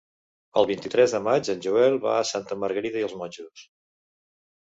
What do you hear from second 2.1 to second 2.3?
a